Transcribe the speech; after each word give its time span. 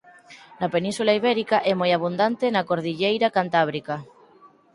Na 0.59 0.67
península 0.73 1.17
Ibérica 1.19 1.57
é 1.71 1.73
moi 1.79 1.91
abundante 1.93 2.45
na 2.55 2.65
Cordilleira 2.69 3.33
cantábrica. 3.37 3.95